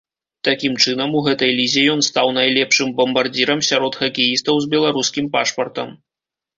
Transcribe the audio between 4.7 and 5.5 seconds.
беларускім